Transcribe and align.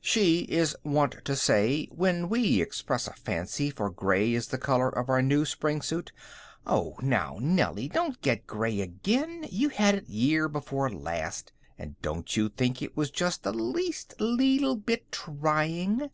She 0.00 0.42
is 0.42 0.76
wont 0.84 1.16
to 1.24 1.34
say, 1.34 1.86
when 1.90 2.28
we 2.28 2.62
express 2.62 3.08
a 3.08 3.12
fancy 3.12 3.70
for 3.70 3.90
gray 3.90 4.32
as 4.36 4.46
the 4.46 4.56
color 4.56 4.88
of 4.88 5.08
our 5.10 5.20
new 5.20 5.44
spring 5.44 5.82
suit: 5.82 6.12
"Oh, 6.64 6.94
now, 7.02 7.38
Nellie, 7.40 7.88
don't 7.88 8.22
get 8.22 8.46
gray 8.46 8.80
again. 8.80 9.44
You 9.50 9.70
had 9.70 9.96
it 9.96 10.08
year 10.08 10.48
before 10.48 10.88
last, 10.90 11.52
and 11.76 12.00
don't 12.02 12.36
you 12.36 12.48
think 12.50 12.82
it 12.82 12.96
was 12.96 13.10
just 13.10 13.42
the 13.42 13.52
least 13.52 14.14
leetle 14.20 14.76
bit 14.76 15.10
trying? 15.10 16.08